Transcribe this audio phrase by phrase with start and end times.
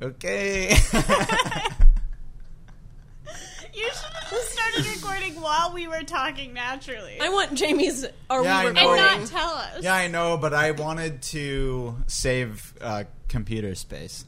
[0.00, 0.76] Okay.
[3.74, 7.20] You should have just started recording while we were talking naturally.
[7.20, 8.04] I want Jamie's.
[8.28, 8.80] Are Yeah, I we know.
[8.80, 9.20] and recording?
[9.20, 9.82] not tell us.
[9.84, 14.24] yeah, I know, but I wanted to save uh, computer space.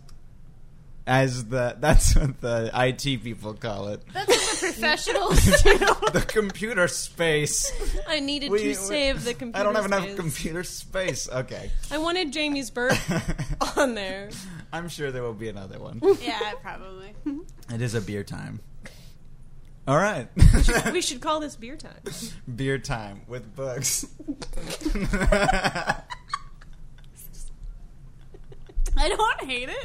[1.05, 4.03] As the that's what the IT people call it.
[4.13, 5.79] That's what the professionals do.
[6.13, 7.73] The computer space.
[8.07, 9.59] I needed We- to we- save the computer.
[9.59, 10.17] I don't have enough space.
[10.17, 11.29] computer space.
[11.29, 11.73] Okay.
[11.91, 12.93] I wanted Jamie's burp
[13.77, 14.31] on there.
[14.73, 16.01] I'm sure there will be another one.
[16.23, 17.15] yeah, probably.
[17.73, 18.61] It is a beer time.
[19.89, 20.29] All right.
[20.93, 22.01] We should call this beer time.
[22.57, 24.07] beer time with books.
[28.97, 29.79] I don't hate it.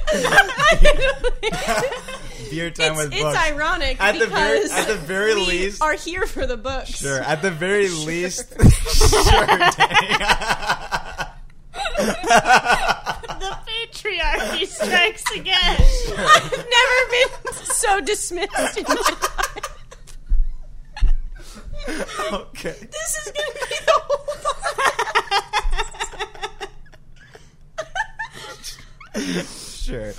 [2.51, 3.37] beer time it's with it's books.
[3.37, 6.89] ironic At the very- because at the very we least- are here for the books.
[6.97, 7.19] Sure.
[7.21, 8.53] At the very least.
[8.59, 9.47] sure.
[9.77, 10.15] Danny.
[13.39, 15.77] The patriarchy strikes again.
[16.17, 19.31] I've never been so dismissed in my life.
[22.33, 22.75] okay.
[22.91, 24.25] This is gonna be the whole
[29.85, 30.09] Sure.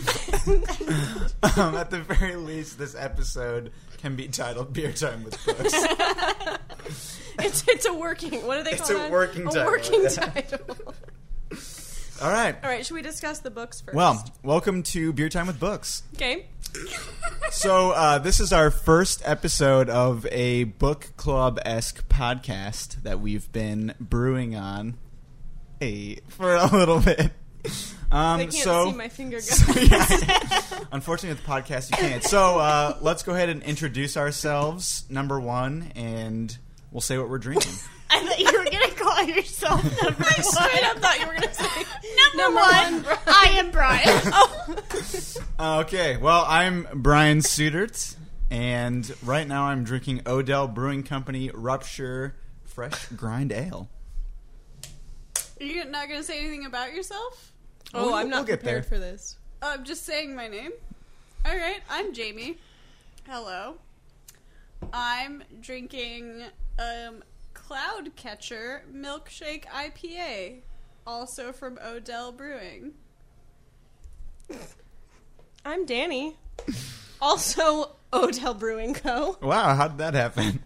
[1.59, 5.75] um, at the very least, this episode can be titled "Beer Time with Books."
[7.39, 8.47] It's it's a working.
[8.47, 9.11] What do they It's call a that?
[9.11, 10.09] working a title, working yeah.
[10.09, 10.77] title.
[12.23, 12.57] All right.
[12.65, 13.95] All right, should we discuss the books first?
[13.95, 16.03] Well, welcome to Beer Time with Books.
[16.15, 16.47] okay.
[17.51, 23.51] So, uh, this is our first episode of a book club esque podcast that we've
[23.53, 24.97] been brewing on
[25.83, 27.33] a, for a little bit.
[28.11, 29.41] Um, They can't so, see my finger.
[29.43, 30.05] so, yeah.
[30.93, 32.25] Unfortunately, with the podcast, you can't.
[32.25, 36.57] So, uh, let's go ahead and introduce ourselves, number one, and
[36.93, 37.73] we'll say what we're drinking.
[38.09, 38.51] I thought you
[39.25, 41.85] were yourself number I straight up thought you were gonna say
[42.35, 44.03] Number, Number one, one, I am Brian.
[45.59, 48.15] Oh, Okay, well, I'm Brian Sudert,
[48.51, 53.89] and right now I'm drinking Odell Brewing Company Rupture Fresh Grind Ale.
[55.61, 57.53] Are You're not gonna say anything about yourself?
[57.95, 58.89] oh, We'll- I'm not we'll prepared there.
[58.89, 59.37] for this.
[59.63, 60.73] Oh, I'm just saying my name.
[61.47, 62.59] All right, I'm Jamie.
[63.27, 63.77] Hello.
[64.93, 66.43] I'm drinking
[66.79, 67.23] um,
[67.67, 70.61] Cloud Catcher Milkshake IPA,
[71.05, 72.93] also from Odell Brewing.
[75.65, 76.37] I'm Danny.
[77.21, 79.37] Also, Odell Brewing Co.
[79.43, 80.63] Wow, how did that happen?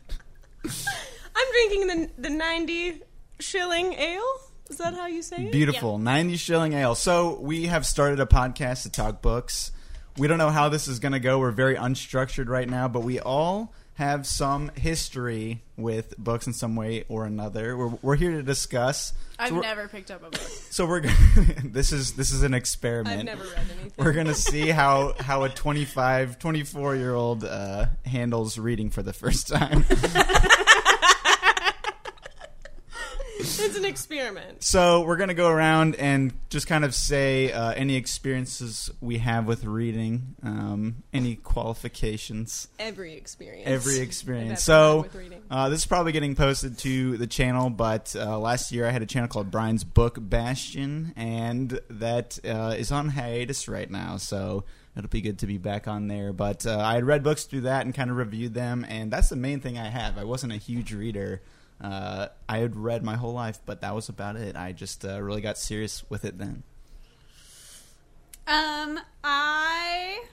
[0.64, 3.00] I'm drinking the the 90
[3.38, 4.22] shilling ale.
[4.68, 5.52] Is that how you say it?
[5.52, 6.94] Beautiful, 90 shilling ale.
[6.94, 9.72] So, we have started a podcast to talk books.
[10.18, 11.38] We don't know how this is going to go.
[11.38, 16.74] We're very unstructured right now, but we all have some history with books in some
[16.74, 17.76] way or another.
[17.76, 19.12] We're, we're here to discuss.
[19.38, 20.40] I've so never picked up a book.
[20.70, 21.02] So we're
[21.64, 23.28] this is this is an experiment.
[23.28, 23.92] I've never read anything.
[23.98, 29.12] We're gonna see how how a 25, 24 year old uh, handles reading for the
[29.12, 29.84] first time.
[33.60, 34.62] it's an experiment.
[34.62, 39.46] so we're gonna go around and just kind of say uh, any experiences we have
[39.46, 43.66] with reading, um, any qualifications, Every experience.
[43.66, 44.62] every experience.
[44.62, 45.42] So had with reading.
[45.50, 49.02] uh, this is probably getting posted to the channel, but uh, last year I had
[49.02, 54.16] a channel called Brian's Book Bastion, and that uh, is on hiatus right now.
[54.16, 54.64] So
[54.96, 56.32] it'll be good to be back on there.
[56.32, 59.28] But uh, I had read books through that and kind of reviewed them, and that's
[59.28, 60.18] the main thing I have.
[60.18, 61.40] I wasn't a huge reader.
[61.80, 64.56] Uh, I had read my whole life, but that was about it.
[64.56, 66.62] I just uh, really got serious with it then.
[68.46, 70.24] Um, I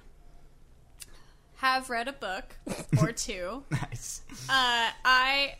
[1.57, 2.55] have read a book
[3.01, 3.63] or two.
[3.69, 4.21] Nice.
[4.49, 5.55] Uh, I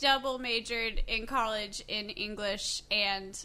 [0.00, 3.44] double majored in college in English and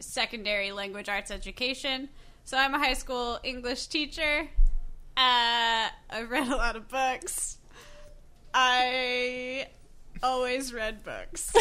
[0.00, 2.08] secondary language arts education.
[2.44, 4.48] So I'm a high school English teacher.
[5.16, 7.58] Uh, I've read a lot of books.
[8.52, 9.68] I
[10.24, 11.52] always read books.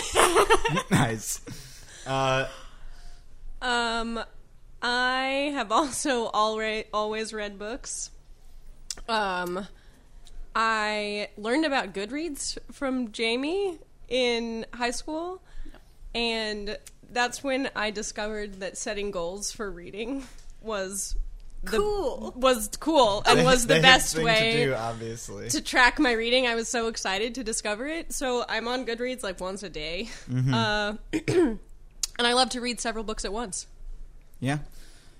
[0.91, 1.41] nice.
[2.07, 2.47] Uh,
[3.61, 4.19] Um,
[4.81, 8.09] I have also already always read books.
[9.07, 9.67] Um,
[10.55, 15.41] I learned about Goodreads from Jamie in high school,
[16.13, 16.77] and
[17.11, 20.25] that's when I discovered that setting goals for reading
[20.61, 21.15] was
[21.63, 22.33] the, Cool.
[22.35, 25.49] was cool and was the, hip best way to do, obviously.
[25.49, 26.45] to track my reading.
[26.47, 28.11] I was so excited to discover it.
[28.13, 30.53] So I'm on Goodreads like once a day, Mm-hmm.
[30.53, 30.93] uh,
[32.19, 33.67] and I love to read several books at once,
[34.39, 34.59] yeah,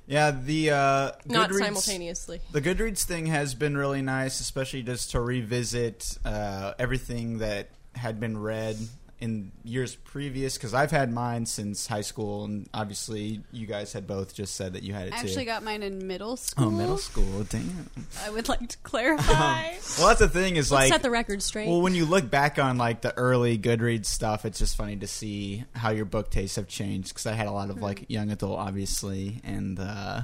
[0.06, 0.31] yeah.
[0.31, 2.42] The uh, not Goodreads- simultaneously.
[2.51, 8.19] The Goodreads thing has been really nice, especially just to revisit uh, everything that had
[8.19, 8.75] been read
[9.24, 10.58] in years previous?
[10.58, 14.74] Because I've had mine since high school, and obviously you guys had both just said
[14.74, 15.28] that you had it I too.
[15.28, 16.68] actually got mine in middle school.
[16.68, 17.44] oh, middle school.
[17.50, 17.90] Damn.
[18.25, 19.72] I would like to clarify.
[19.98, 21.70] Well, that's the thing is Let's like set the record straight.
[21.70, 25.08] Well, when you look back on like the early Goodreads stuff, it's just funny to
[25.08, 27.10] see how your book tastes have changed.
[27.10, 30.22] Because I had a lot of like young adult, obviously, and uh,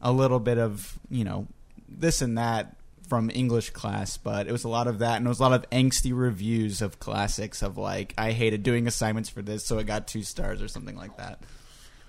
[0.00, 1.46] a little bit of you know
[1.88, 2.76] this and that
[3.12, 5.52] from English class, but it was a lot of that, and it was a lot
[5.52, 9.84] of angsty reviews of classics of like I hated doing assignments for this, so it
[9.84, 11.38] got two stars or something like that.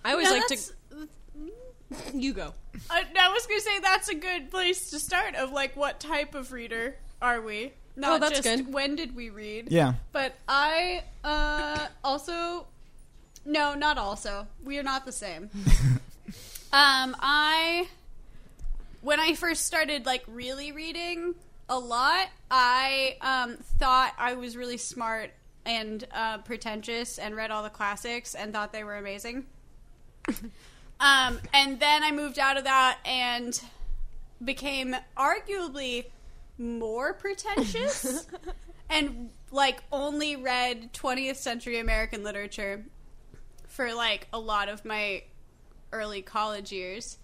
[0.06, 0.58] I always No, like to.
[2.14, 2.54] You go.
[2.90, 5.36] I, I was gonna say that's a good place to start.
[5.36, 7.74] Of like, what type of reader are we?
[7.98, 8.74] Not Oh, that's just good.
[8.74, 9.74] when did we read?
[9.74, 12.68] Yeah, But I uh, also
[13.44, 14.48] no, not also.
[14.64, 15.50] We are not the same.
[16.72, 17.90] um, I
[19.04, 21.36] when I first started like really reading
[21.68, 25.32] a lot, I um, thought I was really smart
[25.66, 29.46] and uh, pretentious and read all the classics and thought they were amazing.
[31.00, 33.62] um, and then I moved out of that and
[34.44, 36.06] became arguably
[36.58, 38.26] more pretentious
[38.90, 42.86] and like only read 20th century American literature
[43.68, 45.24] for like a lot of my
[45.92, 47.18] early college years.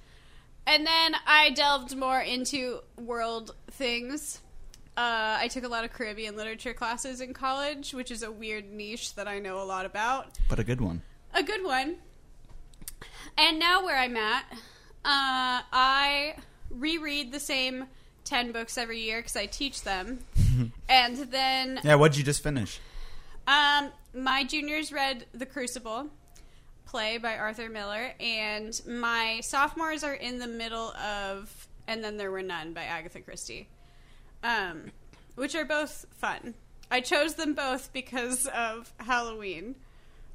[0.69, 4.39] And then I delved more into world things.
[4.95, 8.71] Uh, I took a lot of Caribbean literature classes in college, which is a weird
[8.71, 10.37] niche that I know a lot about.
[10.47, 11.01] but a good one.
[11.33, 11.95] A good one.
[13.35, 16.35] And now where I'm at, uh, I
[16.69, 17.85] reread the same
[18.25, 20.19] 10 books every year because I teach them.
[20.89, 22.79] and then Yeah, what'd you just finish?
[23.47, 26.09] um, my juniors read The Crucible
[26.89, 32.31] play by Arthur Miller, and my sophomores are in the middle of And Then There
[32.31, 33.69] Were None by Agatha Christie,
[34.43, 34.91] um,
[35.35, 36.55] which are both fun.
[36.89, 39.75] I chose them both because of Halloween.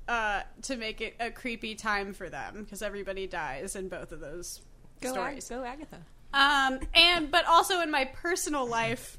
[0.07, 4.21] Uh, to make it a creepy time for them because everybody dies in both of
[4.21, 4.61] those
[5.01, 5.51] Go, stories.
[5.51, 5.97] Ag- go Agatha.
[6.35, 9.17] Um, and but also in my personal life,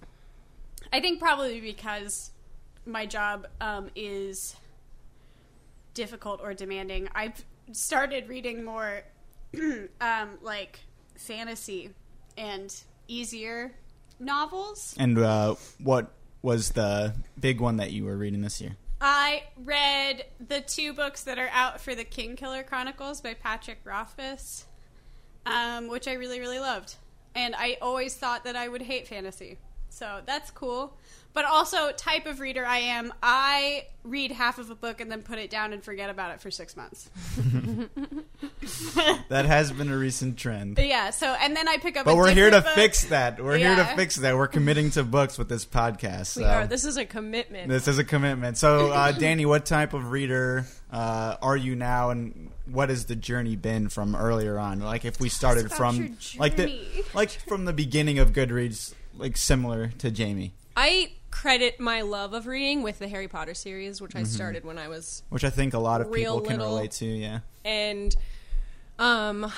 [0.93, 2.29] I think probably because
[2.85, 4.55] my job um, is
[5.95, 7.09] difficult or demanding.
[7.15, 9.01] I've started reading more
[9.99, 10.79] um, like
[11.15, 11.89] fantasy
[12.37, 12.73] and
[13.07, 13.71] easier
[14.19, 14.95] novels.
[14.99, 16.11] And uh, what
[16.43, 18.75] was the big one that you were reading this year?
[19.01, 23.79] I read the two books that are out for the King Killer Chronicles by Patrick
[23.83, 24.65] Rothfuss,
[25.45, 26.95] um, which I really, really loved.
[27.33, 29.57] And I always thought that I would hate fantasy.
[29.89, 30.97] So that's cool.
[31.35, 35.21] But also, type of reader I am, I read half of a book and then
[35.21, 37.09] put it down and forget about it for six months.
[39.29, 40.77] That has been a recent trend.
[40.79, 42.73] Yeah, so, and then I pick up But a we're here to book.
[42.75, 43.43] fix that.
[43.43, 44.35] We're here to fix that.
[44.35, 46.37] We're committing to books with this podcast.
[46.37, 46.65] We are.
[46.67, 47.69] This is a commitment.
[47.69, 48.57] This is a commitment.
[48.57, 53.15] So, uh, Danny, what type of reader uh, are you now, and what has the
[53.15, 54.79] journey been from earlier on?
[54.79, 56.79] Like, if we started from like the
[57.13, 61.11] like from the beginning of Goodreads, like similar to Jamie, I
[61.41, 64.25] credit my love of reading with the Harry Potter series, which I Mm-hmm.
[64.27, 66.75] started when I was which I think a lot of Real people can little.
[66.75, 67.05] relate to.
[67.05, 68.15] Yeah, and
[68.99, 69.51] um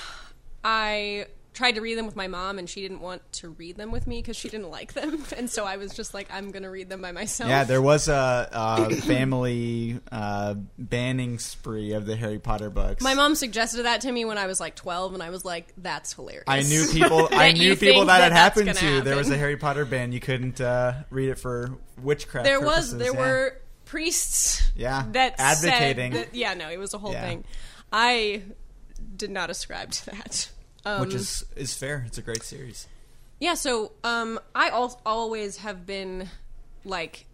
[0.64, 1.26] I
[1.58, 4.06] tried to read them with my mom and she didn't want to read them with
[4.06, 6.88] me because she didn't like them and so I was just like I'm gonna read
[6.88, 7.64] them by myself yeah.
[7.64, 13.02] There was a, a family uh, banning spree of the Harry Potter books.
[13.02, 15.72] my mom suggested that to me when I was like 12 and I was like
[15.76, 17.26] that's hilarious I knew people.
[17.32, 18.80] I That knew people that, that had happened to.
[18.80, 19.36] gonna There was a.
[19.36, 20.12] Harry Potter ban.
[20.12, 22.44] You couldn't uh, read it for witchcraft.
[22.44, 23.18] there was there yeah.
[23.18, 26.12] were priests Yeah, that advocating.
[26.12, 27.26] that, yeah no it was a whole Yeah.
[27.26, 27.44] thing
[27.92, 28.42] I
[29.16, 30.50] did not ascribe to that
[30.88, 32.04] um, which is is fair.
[32.06, 32.86] It's a great series.
[33.40, 36.28] Yeah, so um, I al- always have been
[36.84, 37.26] like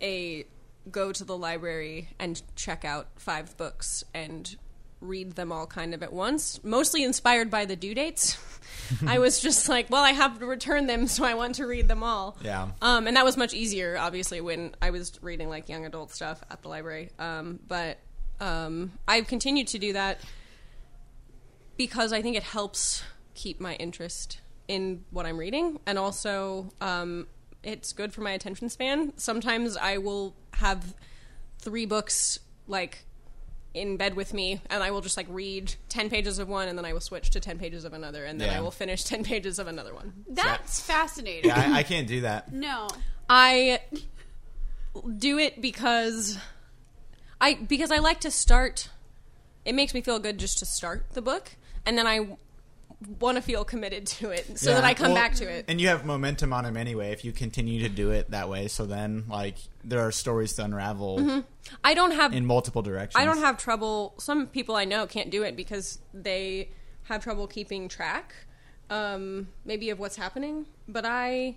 [0.00, 0.44] a
[0.90, 4.56] go to the library and check out five books and
[5.00, 8.36] read them all kind of at once, mostly inspired by the due dates.
[9.06, 11.88] I was just like, well, I have to return them, so I want to read
[11.88, 12.36] them all.
[12.42, 12.68] Yeah.
[12.80, 16.42] Um, and that was much easier, obviously, when I was reading like young adult stuff
[16.50, 17.10] at the library.
[17.18, 17.98] Um, but
[18.40, 20.20] um, I've continued to do that
[21.78, 23.02] because I think it helps
[23.34, 27.26] keep my interest in what I'm reading, and also um,
[27.62, 29.14] it's good for my attention span.
[29.16, 30.94] Sometimes I will have
[31.58, 33.04] three books like
[33.72, 36.76] in bed with me, and I will just like read ten pages of one, and
[36.76, 38.58] then I will switch to ten pages of another, and then Yeah.
[38.58, 40.12] I will finish ten pages of another one.
[40.28, 41.48] That's fascinating.
[41.50, 42.52] Yeah, I, I can't do that.
[42.52, 42.88] No.
[43.30, 43.80] I
[45.16, 46.38] do it because
[47.40, 48.90] I because I like to start.
[49.64, 51.56] It makes me feel good just to start the book,
[51.88, 52.36] and then I
[53.18, 55.64] want to feel committed to it so Yeah, that I come well, back to it.
[55.68, 58.68] And you have momentum on them anyway if you continue to do it that way.
[58.68, 61.44] So then, like, there are stories to unravel
[61.82, 63.14] I don't have in multiple directions.
[63.18, 63.30] Mm-hmm.
[63.30, 64.14] I don't have trouble.
[64.18, 66.70] Some people I know can't do it because they
[67.04, 68.34] have trouble keeping track,
[68.90, 70.66] um, maybe of what's happening.
[70.86, 71.56] But I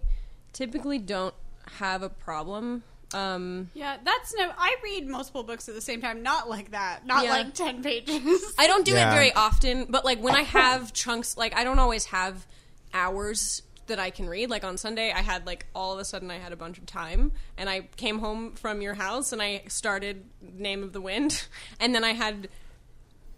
[0.54, 1.36] typically don't
[1.80, 2.84] have a problem.
[3.14, 4.52] Um, Yeah, that's no.
[4.58, 7.32] I read multiple books at the same time, not like that, not Yeah.
[7.32, 8.54] like ten pages.
[8.58, 9.12] I don't do Yeah.
[9.12, 12.46] it very often, but like when I have chunks, like I don't always have
[12.94, 14.50] hours that I can read.
[14.50, 16.86] Like on Sunday, I had like all of a sudden I had a bunch of
[16.86, 21.46] time, and I came home from your house and I started Name of the Wind,
[21.80, 22.48] and then I had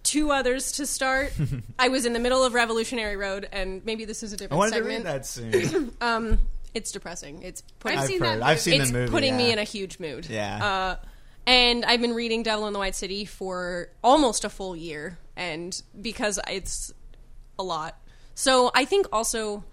[0.04, 1.34] two others to start.
[1.80, 4.58] I was in the middle of Revolutionary Road, and maybe this is a different I
[4.58, 4.92] wanted segment.
[4.92, 5.92] to read that soon.
[6.02, 6.40] Um,
[6.74, 7.42] it's depressing.
[7.44, 8.40] It's putting I've I've seen heard.
[8.42, 9.12] that I've seen it's the movie.
[9.12, 9.54] putting me yeah.
[9.54, 10.28] in a huge mood.
[10.30, 10.66] Yeah.
[10.66, 10.96] Uh,
[11.46, 15.80] and I've been reading Devil in the White City for almost a full year, and
[16.00, 16.94] because it's
[17.60, 17.98] a lot.
[18.36, 19.64] So I think also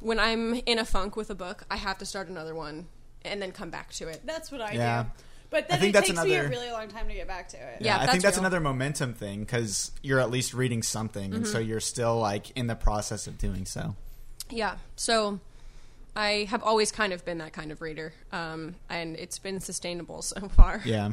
[0.00, 2.86] when I'm in a funk with a book, I have to start another one
[3.24, 4.20] and then come back to it.
[4.24, 5.02] That's what I Yeah.
[5.04, 5.08] do.
[5.50, 7.26] But then I think it that's takes me a another- really long time to get
[7.28, 7.78] back to it.
[7.80, 8.42] Yeah, I that's think that's real.
[8.42, 11.52] another momentum thing because you're at least reading something, and Mm-hmm.
[11.52, 13.94] so you're still like in the process of doing so.
[14.50, 14.76] Yeah.
[14.96, 15.38] So
[16.16, 20.22] I have always kind of been that kind of reader, um, and it's been sustainable
[20.22, 20.80] so far.
[20.84, 21.12] Yeah.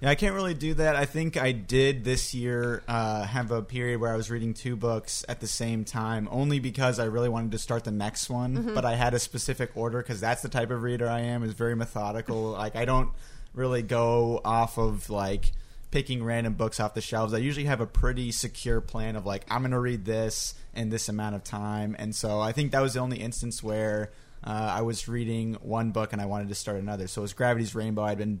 [0.00, 0.96] Yeah, I can't really do that.
[0.96, 4.76] I think I did this year uh, have a period where I was reading two
[4.76, 8.56] books at the same time, only because I really wanted to start the next one.
[8.56, 8.74] Mm-hmm.
[8.74, 11.42] But I had a specific order because that's the type of reader I am.
[11.42, 12.50] is very methodical.
[12.50, 13.10] like I don't
[13.54, 15.52] really go off of like
[15.90, 17.32] picking random books off the shelves.
[17.32, 20.90] I usually have a pretty secure plan of like I'm going to read this in
[20.90, 24.10] this amount of time, and so I think that was the only instance where.
[24.44, 27.08] Uh, I was reading one book and I wanted to start another.
[27.08, 28.02] So it was Gravity's Rainbow.
[28.02, 28.40] I'd been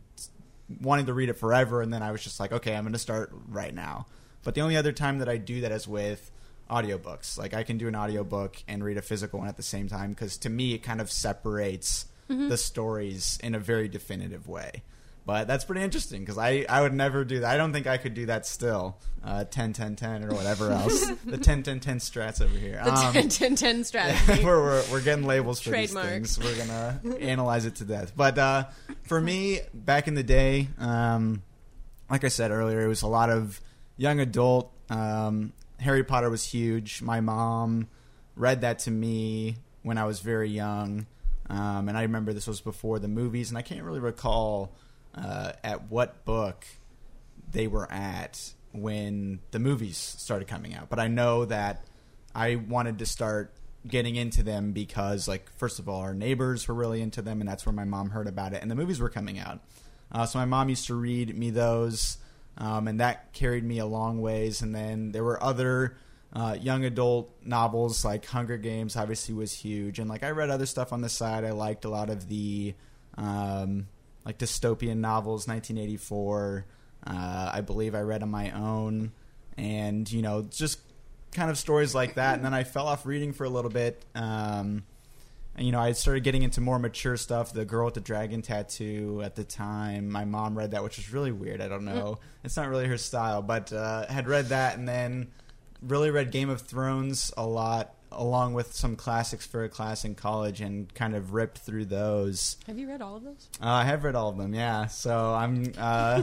[0.80, 2.98] wanting to read it forever, and then I was just like, okay, I'm going to
[2.98, 4.06] start right now.
[4.42, 6.30] But the only other time that I do that is with
[6.70, 7.38] audiobooks.
[7.38, 10.10] Like I can do an audiobook and read a physical one at the same time
[10.10, 12.06] because to me it kind of separates
[12.48, 14.82] the stories in a very definitive way.
[15.26, 17.50] But that's pretty interesting because I, I would never do that.
[17.50, 18.98] I don't think I could do that still.
[19.24, 21.06] Uh, 10, 10, 10 or whatever else.
[21.24, 22.78] the 10, 10, 10 strats over here.
[22.84, 24.44] The Um, 10 10 10 strategy.
[24.44, 26.06] we're, we're, we're getting labels for Trademark.
[26.20, 26.38] these things.
[26.38, 28.12] We're gonna analyze it to death.
[28.14, 28.64] But uh,
[29.04, 31.42] for me, back in the day, um,
[32.10, 33.62] like I said earlier, it was a lot of
[33.96, 34.70] young adult.
[34.90, 37.00] Um, Harry Potter was huge.
[37.00, 37.88] My mom
[38.36, 41.06] read that to me when I was very young,
[41.48, 44.74] um, and I remember this was before the movies, and I can't really recall
[45.14, 46.66] uh, at what book
[47.50, 50.88] they were at when the movies started coming out.
[50.88, 51.84] But I know that
[52.34, 53.54] I wanted to start
[53.86, 57.48] getting into them because, like, first of all, our neighbors were really into them, and
[57.48, 59.60] that's where my mom heard about it, and the movies were coming out.
[60.10, 62.18] Uh, so my mom used to read me those,
[62.58, 64.62] um, and that carried me a long ways.
[64.62, 65.96] And then there were other
[66.32, 70.66] uh, young adult novels, like Hunger Games, obviously was huge, and like I read other
[70.66, 71.44] stuff on the side.
[71.44, 72.74] I liked a lot of the
[73.16, 73.86] um,
[74.24, 76.66] like dystopian novels, 1984.
[77.06, 79.12] Uh, I believe I read on my own,
[79.56, 80.80] and you know, just
[81.32, 82.36] kind of stories like that.
[82.36, 84.02] And then I fell off reading for a little bit.
[84.14, 84.84] Um,
[85.56, 87.52] and, you know, I started getting into more mature stuff.
[87.52, 90.10] The Girl with the Dragon Tattoo at the time.
[90.10, 91.60] My mom read that, which was really weird.
[91.60, 92.18] I don't know.
[92.42, 95.28] It's not really her style, but uh, had read that and then
[95.80, 100.14] really read Game of Thrones a lot, along with some classics for a class in
[100.14, 102.56] college, and kind of ripped through those.
[102.66, 103.48] Have you read all of those?
[103.60, 104.86] Uh, I have read all of them, yeah.
[104.86, 106.22] So I'm uh,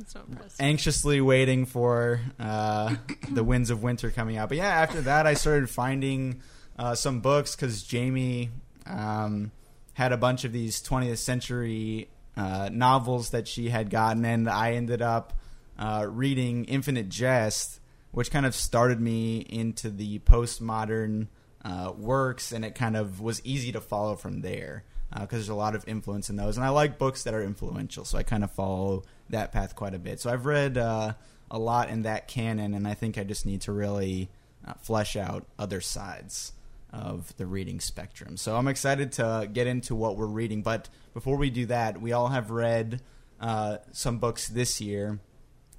[0.60, 2.94] anxiously waiting for uh,
[3.30, 4.48] the Winds of Winter coming out.
[4.48, 6.40] But yeah, after that, I started finding
[6.78, 8.50] uh, some books because Jamie
[8.86, 9.52] um,
[9.94, 14.72] had a bunch of these 20th century uh, novels that she had gotten, and I
[14.72, 15.34] ended up
[15.78, 17.80] uh, reading Infinite Jest,
[18.12, 21.28] which kind of started me into the postmodern
[21.64, 24.84] uh, works, and it kind of was easy to follow from there
[25.20, 26.56] because there's a lot of influence in those.
[26.56, 29.94] And I like books that are influential, so I kind of follow that path quite
[29.94, 30.20] a bit.
[30.20, 31.14] So I've read uh,
[31.50, 34.30] a lot in that canon, and I think I just need to really
[34.66, 36.52] uh, flesh out other sides
[36.92, 38.36] of the reading spectrum.
[38.36, 40.62] So I'm excited to get into what we're reading.
[40.62, 43.00] But before we do that, we all have read
[43.40, 45.18] uh, some books this year.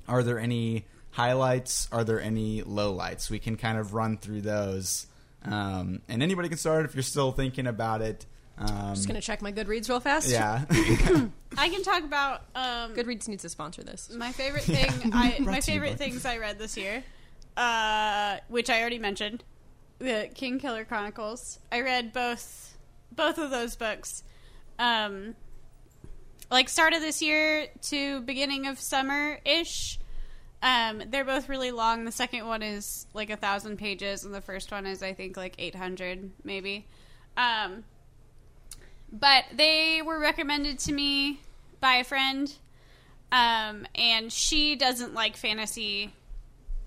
[0.08, 1.88] Are there any highlights?
[1.92, 3.30] Are there any lowlights?
[3.30, 5.08] We can kind of run through those.
[5.46, 8.26] Um, and anybody can start if you're still thinking about it.
[8.58, 10.30] Um, Just gonna check my Goodreads real fast.
[10.30, 10.66] yeah.
[11.58, 14.12] I can talk about um, Goodreads needs to sponsor this.
[14.16, 15.12] my favorite thing.
[15.14, 17.04] I, my to you favorite things I read this year,
[17.58, 19.44] uh, which I already mentioned,
[20.00, 21.60] the King Killer Chronicles.
[21.72, 22.78] I read both
[23.12, 24.24] both of those books,
[24.80, 25.36] um,
[26.50, 30.00] like start of this year to beginning of summer ish.
[30.64, 32.06] Um, they're both really long.
[32.06, 35.36] The second one is like a thousand pages, and the first one is I think
[35.36, 36.88] like eight hundred, maybe.
[37.36, 37.84] Um,
[39.12, 41.42] but they were recommended to me
[41.82, 42.52] by a friend,
[43.30, 46.14] um, and she doesn't like fantasy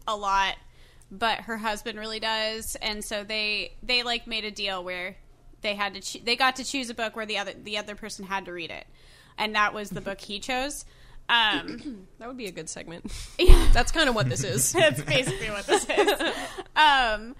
[0.08, 0.56] a lot,
[1.10, 5.16] but her husband really does, and so they they like made a deal where
[5.60, 7.94] they had to cho- they got to choose a book where the other the other
[7.94, 8.86] person had to read it,
[9.36, 10.86] and that was the book he chose.
[11.28, 13.12] Um, That would be a good segment.
[13.38, 13.68] yeah.
[13.72, 14.72] That's kind of what this is.
[14.74, 16.20] That's basically what this is.
[16.74, 17.36] Um,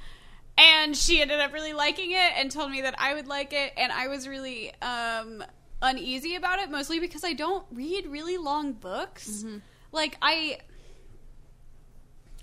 [0.58, 3.72] and she ended up really liking it and told me that I would like it,
[3.76, 5.44] and I was really um,
[5.82, 9.44] uneasy about it, mostly because I don't read really long books.
[9.92, 10.58] Like I.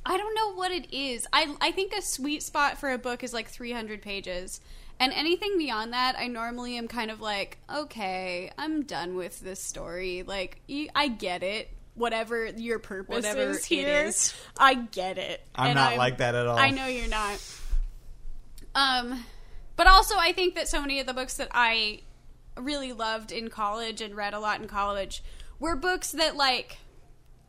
[0.06, 1.26] I don't know what it is.
[1.32, 4.60] I I think a sweet spot for a book is like 300 pages.
[5.00, 9.62] And anything beyond that, I normally am kind of like, okay, I'm done with this
[9.62, 10.24] story.
[10.24, 10.62] Like,
[10.96, 11.70] I get it.
[11.96, 14.34] Whatever your purpose Whatever is it here, is.
[14.58, 15.42] I get it.
[15.54, 16.58] I'm And not like that at all.
[16.58, 17.40] I know you're not.
[18.74, 19.24] Um,
[19.76, 22.02] but also, I think that so many of the books that I
[22.58, 25.24] really loved in college and read a lot in college
[25.60, 26.78] were books that like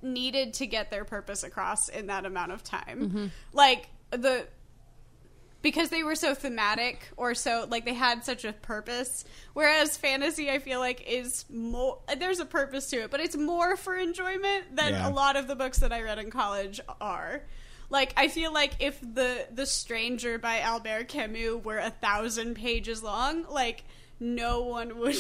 [0.03, 3.33] needed to get their purpose across in that amount of time.
[3.53, 4.47] Like the
[5.65, 10.49] because they were so thematic or so like they had such a purpose whereas fantasy
[10.51, 14.77] i feel like is more there's a purpose to it but it's more for enjoyment
[14.77, 15.09] than Yeah.
[15.09, 17.43] a lot of the books that i read in college are
[17.91, 23.03] like i feel like if the the stranger by albert camus were a thousand pages
[23.03, 23.83] long like
[24.21, 25.17] no one would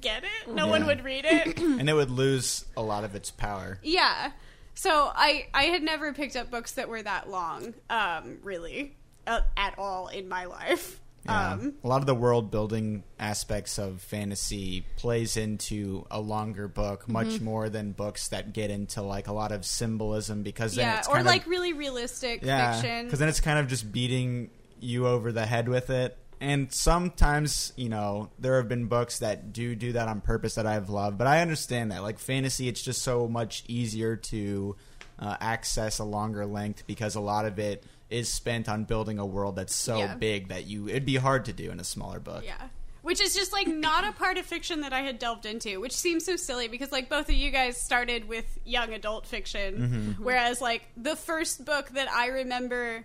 [0.00, 3.30] get it no one would read it and it would lose a lot of its
[3.32, 3.78] power.
[3.82, 4.30] yeah.
[4.78, 8.94] So I I had never picked up books that were that long, um, really,
[9.26, 11.00] at all in my life.
[11.24, 11.52] Yeah.
[11.54, 17.08] Um, a lot of the world building aspects of fantasy plays into a longer book
[17.08, 17.44] much Mm-hmm.
[17.44, 21.08] more than books that get into like a lot of symbolism because then yeah, it's
[21.08, 23.06] or kind like of, really realistic yeah fiction.
[23.06, 27.72] because then it's kind of just beating you over the head with it and sometimes
[27.76, 31.18] you know there have been books that do do that on purpose that i've loved
[31.18, 34.76] but i understand that like fantasy it's just so much easier to
[35.18, 39.26] uh, access a longer length because a lot of it is spent on building a
[39.26, 40.14] world that's so Yeah.
[40.14, 42.68] big that you it'd be hard to do in a smaller book Yeah.
[43.02, 45.92] Which is just like not a part of fiction that I had delved into, which
[45.92, 49.96] seems so silly because like both of you guys started with young adult fiction, mm-hmm.
[50.10, 50.24] Mm-hmm.
[50.24, 53.04] whereas like the first book that I remember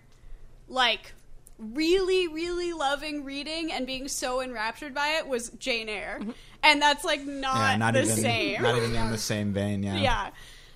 [0.68, 1.14] like
[1.60, 6.18] really really loving reading and being so enraptured by it was Jane Eyre.
[6.20, 6.32] Mm-hmm.
[6.64, 8.62] And that's like not, yeah not the even same.
[8.62, 10.30] not even in the same vein yeah yeah.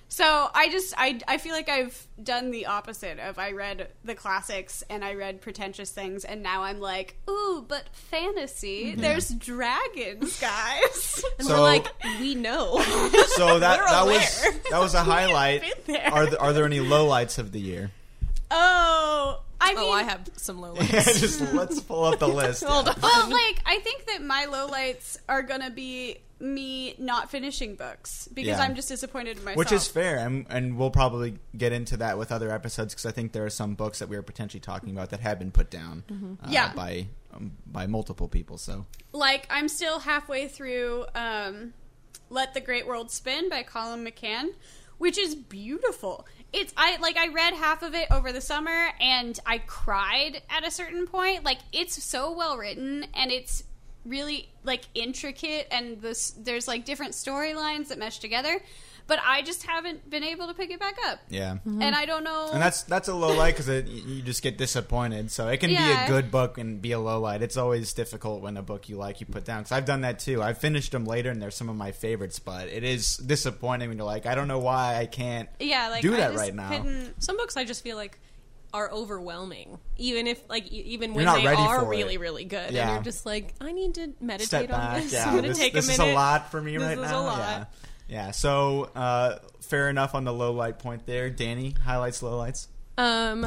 [0.08, 4.14] So I just I I feel like I've done the opposite of I read the
[4.14, 9.00] classics and I read pretentious things and now I'm like, ooh, but fantasy, mm-hmm.
[9.00, 11.24] there's dragons, guys.
[11.38, 11.86] And So- we're like,
[12.20, 12.80] we know.
[13.36, 16.12] so that We're that was that was a highlight there.
[16.12, 17.90] are there, are there any lowlights of the year
[18.50, 21.20] oh, I mean oh, I have some low lights.
[21.20, 22.94] just let's pull up the list Hold on.
[23.02, 28.58] well, like I think that my lowlights are gonna be me not finishing books because
[28.58, 28.60] Yeah.
[28.60, 29.56] I'm just disappointed in myself.
[29.56, 33.10] Which is fair, and, and we'll probably get into that with other episodes because I
[33.12, 35.70] think there are some books that we are potentially talking about that have been put
[35.70, 36.34] down, uh, Mm-hmm.
[36.52, 36.74] Yeah.
[36.74, 38.58] by um, by multiple people.
[38.58, 41.72] So like I'm still halfway through um,
[42.28, 44.48] "Let the Great World Spin" by Colum McCann,
[44.98, 46.26] which is beautiful.
[46.52, 50.66] It's I like I read half of it over the summer and I cried at
[50.66, 51.44] a certain point.
[51.44, 53.64] Like it's so well written and it's
[54.04, 58.60] really like intricate and this there's like different storylines that mesh together.
[59.08, 61.80] But I just haven't been able to pick it back up, yeah, mm-hmm.
[61.80, 62.50] and I don't know.
[62.52, 65.30] and that's that's a low light because you just get disappointed.
[65.30, 67.40] So it can be a good book and be a low light.
[67.40, 70.18] It's always difficult when a book you like you put down because I've done that
[70.18, 70.42] too.
[70.42, 73.98] I've finished them later and they're some of my favorites, but it is disappointing when
[73.98, 76.54] you're like, I don't know why I can't yeah, like do I that just right
[76.54, 76.70] now.
[76.70, 78.18] couldn't- Some books I just feel like
[78.74, 81.96] are overwhelming, even if like even when they are for it.
[81.96, 82.72] really really good.
[82.72, 82.82] Yeah.
[82.88, 85.02] And you're just like, I need to meditate step on back.
[85.04, 85.12] this.
[85.12, 87.04] Yeah, I'm gonna this, take this a is a lot for me This right is
[87.04, 87.22] a now.
[87.22, 87.38] lot.
[87.38, 87.64] Yeah,
[88.08, 88.30] yeah.
[88.30, 91.30] So uh, fair enough on the low light point there.
[91.30, 93.46] Danny, highlights, lowlights, Um,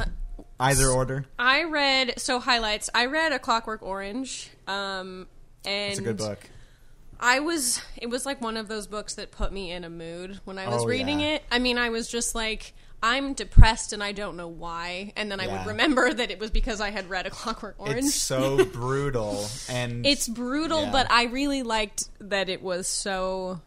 [0.58, 1.24] either order.
[1.38, 2.90] I read so highlights.
[2.94, 4.50] I read A Clockwork Orange.
[4.66, 5.26] Um,
[5.64, 6.38] and It's a good book.
[7.22, 10.40] I was it was like one of those books that put me in a mood
[10.44, 11.34] when I was Oh, reading yeah.
[11.34, 11.42] it.
[11.52, 15.12] I mean, I was just like I'm depressed and I don't know why.
[15.16, 17.98] And then I would remember that it was because I had read A Clockwork Orange.
[18.06, 20.92] It's so brutal and It's brutal, Yeah.
[20.92, 23.60] but I really liked that it was so.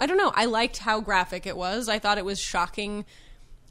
[0.00, 0.32] I don't know.
[0.34, 1.88] I liked how graphic it was.
[1.88, 3.04] I thought it was shocking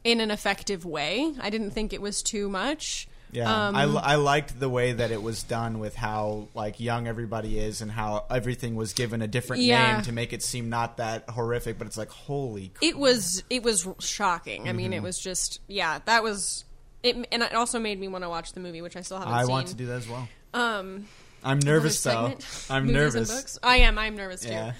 [0.03, 1.33] in an effective way.
[1.41, 3.07] I didn't think it was too much.
[3.31, 7.07] Yeah, Um, I, I liked the way that it was done with how like young
[7.07, 9.93] everybody is and how everything was given a different Yeah.
[9.93, 12.71] name to make it seem not that horrific, but it's like holy.
[12.81, 14.63] it was it was shocking.
[14.63, 14.77] I Mm-hmm.
[14.77, 16.65] mean, it was just yeah, that was
[17.03, 19.33] it, and it also made me want to watch the movie, which I still haven't
[19.33, 19.51] I seen.
[19.51, 20.27] want to do that as well.
[20.55, 21.05] Um,
[21.43, 22.33] I'm nervous though.
[22.69, 23.59] I'm nervous.
[23.61, 23.99] I am.
[23.99, 24.71] I'm nervous too.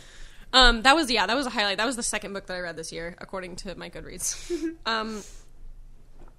[0.51, 1.77] Um, that was yeah, that was a highlight.
[1.77, 4.75] That was the second book that I read this year, according to my Goodreads.
[4.85, 5.21] um,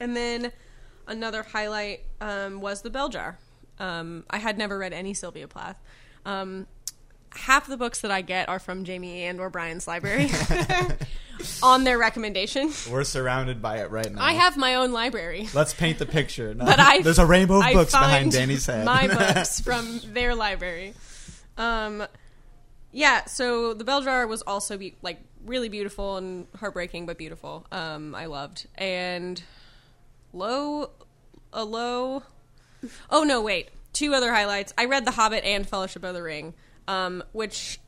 [0.01, 0.53] and then
[1.07, 3.39] another highlight um, was the Bell Jar.
[3.79, 5.81] Um, I had never read any Sylvia Plath.
[6.27, 6.67] Um,
[7.35, 10.31] half the books that I get are from Jamie and or Brian's library
[11.63, 12.73] on their recommendation.
[12.91, 14.23] We're surrounded by it right now.
[14.23, 15.49] I have my own library.
[15.55, 16.55] Let's paint the picture.
[16.55, 18.85] No, But I there's a rainbow of I books behind Danny's head.
[18.85, 20.95] My books from their library.
[21.57, 22.05] Um,
[22.93, 23.25] yeah.
[23.27, 27.67] So the bell jar was also be- like really beautiful and heartbreaking, but beautiful.
[27.73, 29.43] Um, I loved and
[30.33, 30.91] low,
[31.53, 32.23] a low.
[33.11, 33.71] Oh no, wait.
[33.93, 34.73] Two other highlights.
[34.79, 36.55] I read The Hobbit and Fellowship of the Ring,
[36.89, 37.79] um, which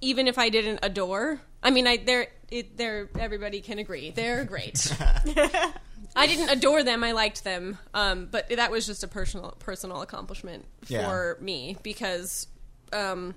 [0.00, 4.44] even if I didn't adore, I mean, I they're it, they're everybody can agree they're
[4.44, 4.94] great.
[6.16, 7.02] I didn't adore them.
[7.02, 11.06] I liked them, um, but that was just a personal personal accomplishment Yeah.
[11.08, 12.46] for me because
[12.92, 13.34] um,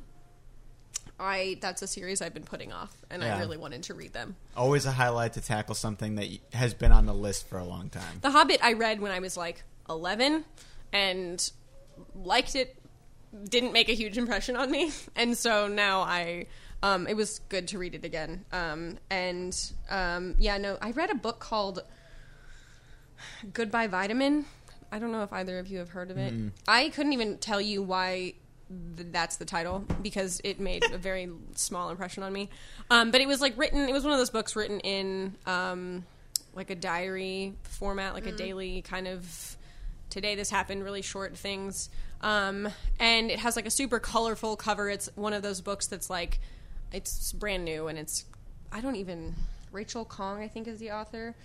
[1.19, 3.35] I that's a series I've been putting off, and Yeah.
[3.35, 4.35] I really wanted to read them.
[4.55, 7.89] Always a highlight to tackle something that has been on the list for a long
[7.89, 8.19] time.
[8.21, 10.45] The Hobbit I read when I was like eleven,
[10.93, 11.51] and
[12.15, 12.75] liked it.
[13.49, 16.45] Didn't make a huge impression on me, and so now I.
[16.83, 18.45] Um, it was good to read it again.
[18.51, 21.81] Um, and um, yeah, no, I read a book called
[23.51, 24.45] Goodbye Vitamin.
[24.91, 26.33] I don't know if either of you have heard of it.
[26.67, 28.35] I couldn't even tell you why
[28.95, 32.49] th- that's the title because it made a very small impression on me.
[32.89, 33.87] Um, but it was like written.
[33.87, 36.05] It was one of those books written in um,
[36.53, 39.57] like a diary format, like a daily kind of
[40.09, 41.89] today this happened, really short things.
[42.21, 42.67] Um,
[42.99, 44.89] and it has like a super colorful cover.
[44.89, 46.39] It's one of those books that's like
[46.91, 48.25] it's brand new and it's
[48.71, 49.35] I don't even
[49.71, 51.35] Rachel Khong I think is the author.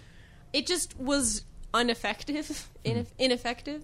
[0.52, 3.82] It just was ineffective, ineff- ineffective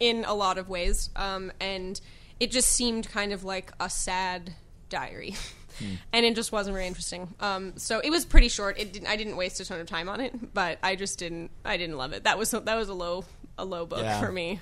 [0.00, 2.00] in a lot of ways, um, and
[2.40, 4.54] it just seemed kind of like a sad
[4.88, 5.34] diary,
[6.12, 7.34] and it just wasn't very interesting.
[7.40, 8.78] Um, so it was pretty short.
[8.78, 11.50] It didn't, I didn't waste a ton of time on it, but I just didn't.
[11.64, 12.24] I didn't love it.
[12.24, 13.24] That was that was a low
[13.56, 14.20] a low book Yeah.
[14.20, 14.60] for me.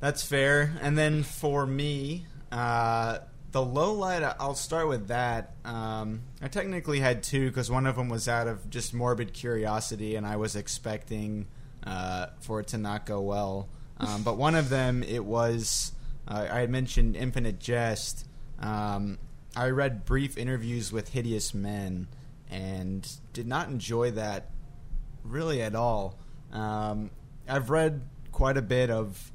[0.00, 0.72] That's fair.
[0.80, 3.18] And then for me, uh,
[3.52, 5.54] the low light, I'll start with that.
[5.64, 10.16] Um, I technically had two because one of them was out of just morbid curiosity,
[10.16, 11.46] and I was expecting
[11.84, 13.68] uh, for it to not go well.
[13.98, 15.92] Um, but one of them, it was
[16.28, 18.26] uh, I had mentioned Infinite Jest.
[18.58, 19.18] Um,
[19.56, 22.08] I read brief interviews with hideous men
[22.50, 24.50] and did not enjoy that
[25.24, 26.18] really at all.
[26.52, 27.10] Um,
[27.48, 28.02] I've read
[28.32, 29.32] quite a bit of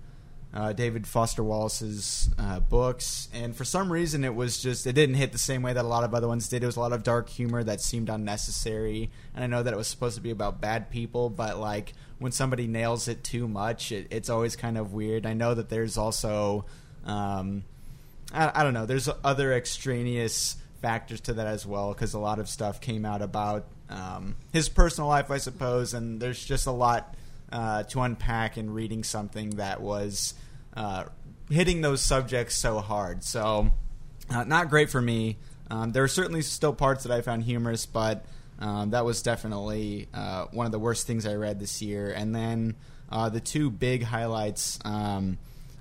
[0.55, 5.15] uh, David Foster Wallace's uh, books, and for some reason, it was just it didn't
[5.15, 6.63] hit the same way that a lot of other ones did.
[6.63, 9.77] It was a lot of dark humor that seemed unnecessary, and I know that it
[9.77, 13.91] was supposed to be about bad people, but like when somebody nails it too much,
[13.91, 15.25] it, it's always kind of weird.
[15.25, 16.65] I know that there's also
[17.05, 17.63] um,
[18.33, 18.85] I, I don't know.
[18.85, 23.21] There's other extraneous factors to that as well because a lot of stuff came out
[23.21, 27.15] about um, his personal life, I suppose, and there's just a lot
[27.51, 30.33] uh, to unpack in reading something that was
[30.75, 31.05] uh,
[31.49, 33.23] hitting those subjects so hard.
[33.23, 33.71] So,
[34.29, 35.38] uh, not great for me.
[35.69, 38.25] Um, there are certainly still parts that I found humorous, but
[38.59, 42.11] um, that was definitely uh, one of the worst things I read this year.
[42.11, 42.75] And then
[43.09, 44.79] uh, the two big highlights.
[44.85, 45.38] Um,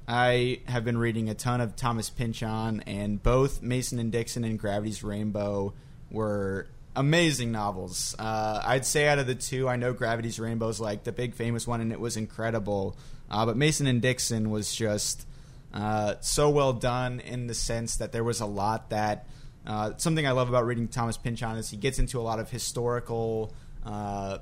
[0.06, 4.58] I have been reading a ton of Thomas Pynchon, and both Mason and Dixon and
[4.58, 5.72] Gravity's Rainbow
[6.10, 8.14] were amazing novels.
[8.18, 11.34] Uh, I'd say out of the two, I know Gravity's Rainbow is like the big
[11.34, 12.96] famous one, and it was incredible.
[13.30, 15.26] Uh, but Mason and Dixon was just
[15.72, 19.26] uh, so well done in the sense that there was a lot that.
[19.66, 22.50] Uh, something I love about reading Thomas Pynchon is he gets into a lot of
[22.50, 23.54] historical
[23.86, 24.38] uh,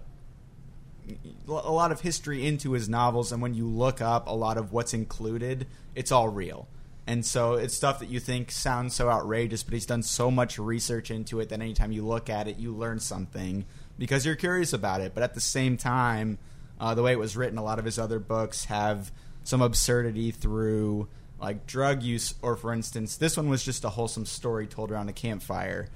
[1.49, 4.73] a lot of history into his novels, and when you look up a lot of
[4.73, 6.69] what's included, it's all real.
[7.07, 10.59] And so it's stuff that you think sounds so outrageous, but he's done so much
[10.59, 13.65] research into it that anytime you look at it, you learn something
[13.99, 15.13] because you're curious about it.
[15.15, 16.39] But at the same time,
[16.81, 19.11] uh, the way it was written, a lot of his other books have
[19.43, 21.09] some absurdity through
[21.41, 25.09] like drug use, or for instance, this one was just a wholesome story told around
[25.09, 25.89] a campfire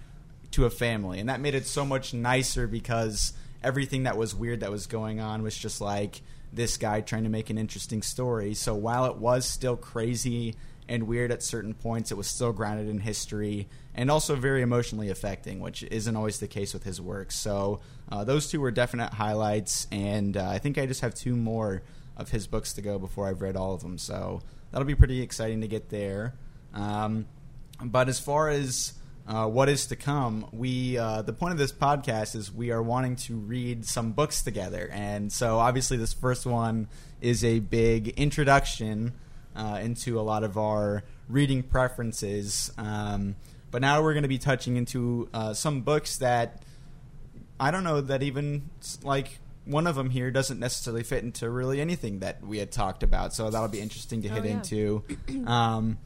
[0.50, 4.60] to a family, and that made it so much nicer because everything that was weird
[4.60, 6.20] that was going on was just like
[6.52, 8.54] this guy trying to make an interesting story.
[8.54, 10.56] So while it was still crazy
[10.88, 15.10] and weird at certain points, it was still grounded in history and also very emotionally
[15.10, 17.32] affecting, which isn't always the case with his work.
[17.32, 21.36] So uh, those two were definite highlights, and uh, I think I just have two
[21.36, 21.82] more.
[22.18, 23.98] of his books to go before I've read all of them.
[23.98, 26.32] So that'll be pretty exciting to get there.
[26.72, 27.26] Um,
[27.84, 28.94] but as far as
[29.28, 32.82] uh, what is to come, we uh, the point of this podcast is we are
[32.82, 36.88] wanting to read some books together, and so obviously this first one
[37.20, 39.12] is a big introduction
[39.56, 42.72] uh, into a lot of our reading preferences.
[42.78, 43.36] Um,
[43.70, 46.62] but now we're going to be touching into uh, some books that
[47.58, 48.70] I don't know that even
[49.02, 53.02] like one of them here doesn't necessarily fit into really anything that we had talked
[53.02, 53.34] about.
[53.34, 54.50] So that'll be interesting to Oh, hit yeah.
[54.52, 55.04] into.
[55.46, 55.98] Um,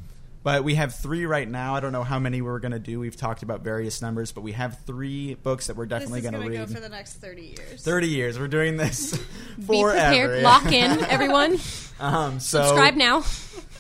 [0.43, 1.75] but we have three right now.
[1.75, 2.99] I don't know how many we're going to do.
[3.01, 6.31] We've talked about various numbers, but we have three books that we're definitely this is
[6.31, 6.69] going to read.
[6.69, 7.83] go for the next 30 years.
[7.85, 8.39] 30 years.
[8.39, 9.17] We're doing this
[9.59, 9.89] Be forever.
[9.93, 10.43] prepared.
[10.43, 11.59] Lock in, everyone.
[12.01, 13.23] Um, so Subscribe now.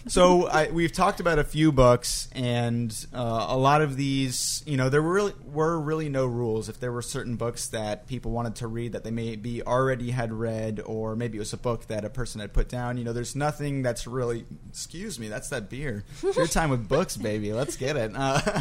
[0.06, 4.76] So I, we've talked about a few books, and uh, a lot of these, you
[4.76, 6.68] know, there were really were really no rules.
[6.68, 10.32] If there were certain books that people wanted to read that they maybe already had
[10.32, 13.12] read, or maybe it was a book that a person had put down, you know,
[13.12, 14.46] there's nothing that's really.
[14.68, 16.04] Excuse me, that's that beer.
[16.22, 17.52] Beer time with books, baby.
[17.52, 18.12] Let's get it.
[18.14, 18.40] Uh,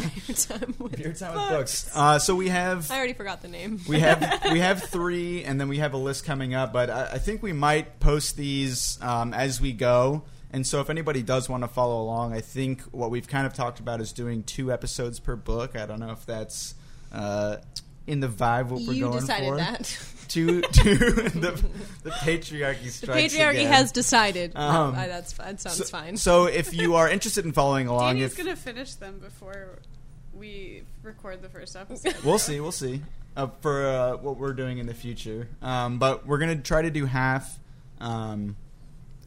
[0.96, 1.90] beer time with books.
[1.94, 3.80] Uh, so we have I already forgot the name.
[3.88, 4.20] we have
[4.52, 6.72] we have three, and then we have a list coming up.
[6.72, 10.22] But I, I think we might post these um, as we go.
[10.52, 13.54] And so, if anybody does want to follow along, I think what we've kind of
[13.54, 15.76] talked about is doing two episodes per book.
[15.76, 16.74] I don't know if that's
[17.12, 17.58] uh,
[18.06, 19.56] in the vibe what we're you going decided for.
[19.58, 19.98] that.
[20.30, 20.94] Two, two.
[20.94, 21.60] the,
[22.04, 23.72] the patriarchy The patriarchy again.
[23.72, 24.52] has decided.
[24.54, 26.16] Um, Uh, that's that sounds So, fine.
[26.16, 29.80] so if you are interested in following along, Danny's if gonna finish them before
[30.32, 32.14] we record the first episode.
[32.24, 32.60] We'll see.
[32.60, 33.02] We'll see
[33.36, 35.48] uh, for uh, what we're doing in the future.
[35.62, 37.58] Um, but we're gonna try to do half,
[38.00, 38.54] um,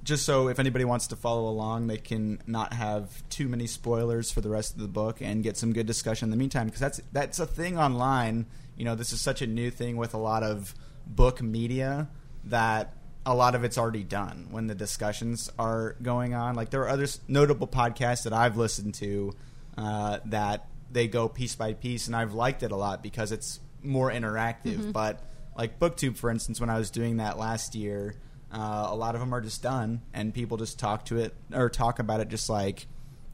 [0.04, 4.32] just so if anybody wants to follow along, they can not have too many spoilers
[4.32, 6.68] for the rest of the book and get some good discussion in the meantime.
[6.68, 8.46] Because that's that's a thing online.
[8.76, 10.74] You know, this is such a new thing with a lot of
[11.06, 12.10] book media
[12.46, 12.94] that
[13.26, 16.56] a lot of it's already done when the discussions are going on.
[16.56, 19.34] Like there are other notable podcasts that I've listened to
[19.78, 23.60] uh, that they go piece by piece, and I've liked it a lot because it's
[23.82, 24.92] more interactive.
[24.92, 25.22] But
[25.58, 28.16] like BookTube, for instance, when I was doing that last year,
[28.54, 31.70] uh, a lot of them are just done, and people just talk to it or
[31.70, 32.88] talk about it just like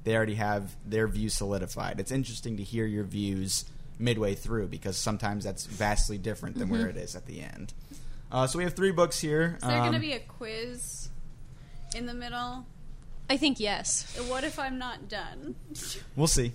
[0.03, 1.99] they already have their view solidified.
[1.99, 3.65] It's interesting to hear your views
[3.99, 7.73] midway through because sometimes that's vastly different than where it is at the end.
[8.31, 9.55] Uh, so we have three books here.
[9.57, 11.09] Is there Um, gonna be a quiz
[11.95, 12.65] in the middle?
[13.29, 14.05] I think yes.
[14.29, 15.55] What if I'm not done?
[16.15, 16.53] We'll see.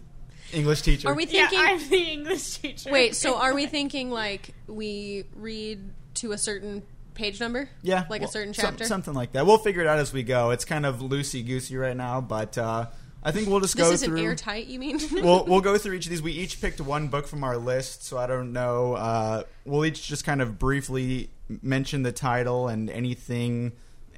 [0.53, 1.09] English teacher.
[1.09, 1.59] Are we yeah, thinking?
[1.61, 2.91] I'm the English teacher.
[2.91, 5.81] wait, so are we thinking like we read
[6.15, 6.83] to a certain
[7.15, 7.69] page number?
[7.83, 8.85] Yeah, like well, a certain some- chapter.
[8.85, 9.47] something like that.
[9.47, 10.51] We'll figure it out as we go.
[10.51, 12.87] It's kind of loosey goosey right now, but uh,
[13.23, 14.23] I think we'll just this go isn't through.
[14.23, 14.67] airtight.
[14.67, 15.01] You mean?
[15.13, 16.23] we'll we'll go through each of these.
[16.23, 18.95] We each picked one book from our list, so I don't know.
[18.95, 21.31] Uh, we'll each just kind of briefly
[21.63, 23.73] mention the title and anything,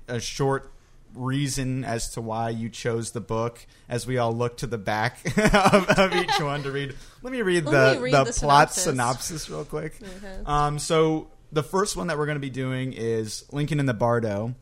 [0.08, 0.72] a short
[1.14, 3.64] reason as to why you chose the book.
[3.88, 5.18] As we all look to the back
[5.72, 6.94] of, of each one to read.
[7.22, 8.82] Let me read Let the me read the, the plot synopsis.
[9.44, 9.94] synopsis real quick.
[10.02, 10.38] Okay.
[10.44, 13.94] Um, so the first one that we're going to be doing is Lincoln in the
[13.94, 14.54] Bardo,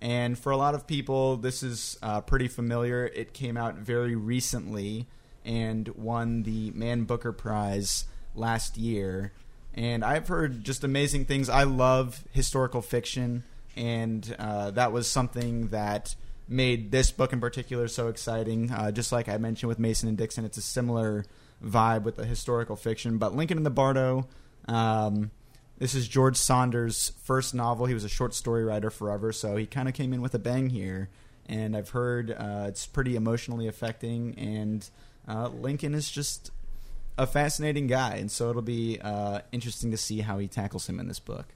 [0.00, 3.06] and for a lot of people, this is uh, pretty familiar.
[3.06, 5.06] It came out very recently
[5.44, 9.32] and won the Man Booker Prize last year.
[9.74, 11.48] And I've heard just amazing things.
[11.48, 13.44] I love historical fiction,
[13.76, 16.14] and uh, that was something that
[16.48, 18.70] made this book in particular so exciting.
[18.70, 21.24] Uh, just like I mentioned with Mason and Dixon, it's a similar
[21.64, 23.18] vibe with the historical fiction.
[23.18, 24.28] But Lincoln in the Bardo,
[24.68, 25.30] um,
[25.78, 27.86] this is George Saunders' first novel.
[27.86, 30.38] He was a short story writer forever, so he kind of came in with a
[30.38, 31.08] bang here.
[31.46, 34.88] And I've heard uh, it's pretty emotionally affecting, and
[35.26, 36.52] uh, Lincoln is just
[37.18, 41.00] a fascinating guy, and so it'll be uh, interesting to see how he tackles him
[41.00, 41.46] in this book.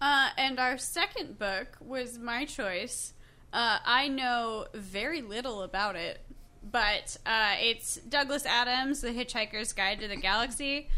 [0.00, 3.14] Uh, and our second book was my choice.
[3.52, 6.20] Uh, I know very little about it,
[6.62, 10.88] but uh, it's Douglas Adams' The Hitchhiker's Guide to the Galaxy.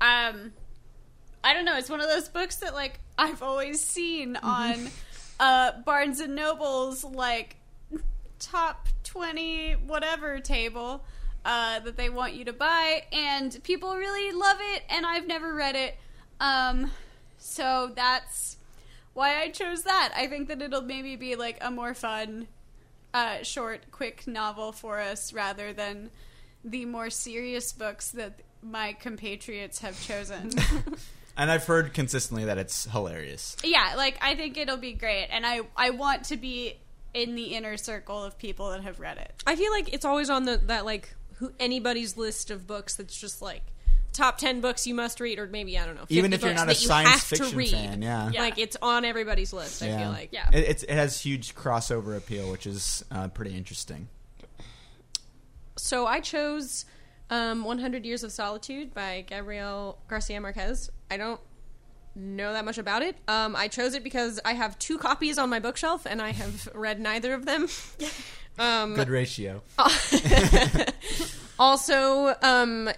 [0.00, 0.52] Um,
[1.42, 1.76] I don't know.
[1.76, 4.88] It's one of those books that like I've always seen on
[5.40, 7.56] uh, Barnes and Noble's like
[8.38, 11.04] top twenty whatever table
[11.44, 15.54] uh, that they want you to buy, and people really love it, and I've never
[15.54, 15.96] read it.
[16.40, 16.90] Um,
[17.38, 18.56] so that's
[19.14, 20.12] why I chose that.
[20.14, 22.48] I think that it'll maybe be like a more fun,
[23.14, 26.10] uh, short, quick novel for us rather than
[26.64, 30.50] the more serious books that my compatriots have chosen.
[31.38, 33.56] And I've heard consistently that it's hilarious.
[33.64, 36.74] yeah, like I think it'll be great, and I I want to be
[37.14, 39.32] in the inner circle of people that have read it.
[39.46, 43.18] I feel like it's always on the that like who anybody's list of books that's
[43.18, 43.62] just like
[44.12, 46.02] top ten books you must read, or maybe I don't know.
[46.02, 47.70] 50 Even if you're not a science have fiction to read.
[47.70, 48.30] fan, yeah.
[48.32, 48.40] Yeah.
[48.40, 49.82] Like it's on everybody's list.
[49.82, 50.30] I feel like.
[50.32, 50.48] Yeah.
[50.52, 54.08] It, it's, it has huge crossover appeal, which is uh, pretty interesting.
[55.76, 56.84] So I chose
[57.30, 60.90] um, 100 Years of Solitude by Gabriel Garcia Marquez.
[61.10, 61.40] I don't
[62.14, 63.16] know that much about it.
[63.28, 66.68] Um, I chose it because I have two copies on my bookshelf and I have
[66.74, 67.68] read neither of them.
[68.58, 69.62] um, Good ratio.
[71.58, 72.88] also, um,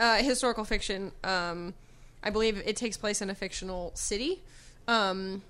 [0.00, 1.12] uh, historical fiction.
[1.24, 1.74] Um,
[2.22, 4.42] I believe it takes place in a fictional city.
[4.86, 5.42] Um,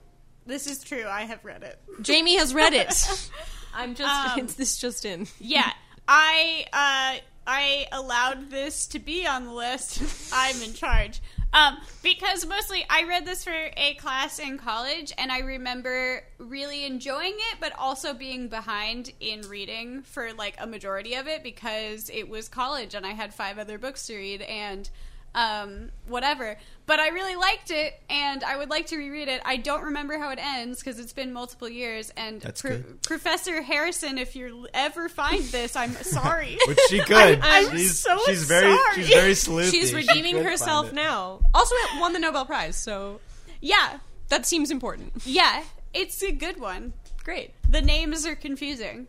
[0.47, 1.05] This is true.
[1.09, 1.79] I have read it.
[2.03, 3.31] Jamie has read it.
[3.75, 5.27] I'm just Um, it's this just in.
[5.39, 5.71] Yeah,
[6.09, 10.03] I uh, I allowed this to be on the list.
[10.33, 11.23] I'm in charge.
[11.55, 16.85] Um, because mostly I read this for a class in college, and I remember really
[16.85, 22.11] enjoying it, but also being behind in reading for like a majority of it because
[22.11, 24.91] it was college and I had five other books to read and
[25.39, 26.59] um, whatever.
[26.87, 29.43] But I really liked it, and I would like to reread it.
[29.45, 32.11] I don't remember how it ends because it's been multiple years.
[32.17, 33.03] And That's Pro- good.
[33.03, 36.59] Professor Harrison, if you ever find this, I'm sorry.
[36.67, 37.41] Which she could.
[37.43, 38.95] I'm she's, so she's very sorry.
[38.95, 39.71] she's very sleuthy.
[39.71, 41.41] She's redeeming could herself now.
[41.55, 43.21] Also, it won the Nobel Prize, so
[43.61, 43.99] yeah,
[44.29, 45.13] that seems important.
[45.25, 45.63] yeah,
[45.95, 46.95] it's a good one.
[47.23, 47.53] Great.
[47.69, 49.07] The names are confusing.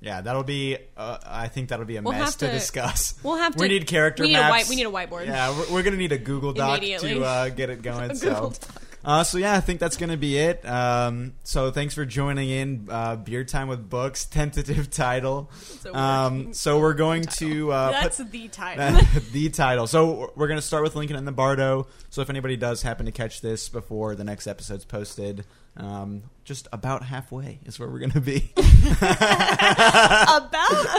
[0.00, 0.76] Yeah, that'll be.
[0.96, 3.14] Uh, I think that'll be a We'll mess to, to- discuss.
[3.22, 5.26] we'll have We to- need character we need a white- we need a whiteboard.
[5.26, 8.14] Yeah, we're, we're gonna need a Google Doc to uh, get it going.
[8.14, 8.82] so, Google Doc.
[9.04, 10.66] Uh, so yeah, I think that's gonna be it.
[10.68, 12.88] Um, so thanks for joining in.
[12.90, 15.50] Uh, Beer time with books, tentative title.
[15.92, 19.00] Um, so we're going to uh, That's put the title.
[19.32, 19.86] the title.
[19.86, 21.86] So we're going to start with Lincoln in the Bardo.
[22.10, 26.68] So if anybody does happen to catch this before the next episode's posted, um, just
[26.72, 28.52] about halfway is where we're going to be.
[28.96, 30.54] About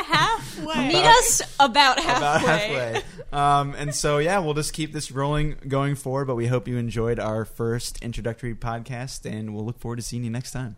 [0.06, 0.88] halfway.
[0.88, 2.18] Meet us about halfway.
[2.18, 3.02] about halfway.
[3.32, 6.26] Um, and so yeah, we'll just keep this rolling going forward.
[6.26, 10.24] But we hope you enjoyed our first introductory podcast, and we'll look forward to seeing
[10.24, 10.76] you next time.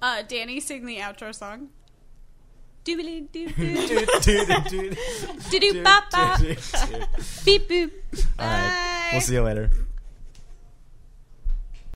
[0.00, 1.68] Uh, Danny, sing the outro song.
[2.86, 3.48] Doobly-doo-doo.
[3.48, 4.98] Dude, dude, dude,
[5.50, 6.38] Do-do-bop-bop.
[6.38, 6.58] dude,
[6.88, 7.06] dude.
[7.44, 7.90] Beep boop.
[8.38, 9.70] All right, we'll see you later.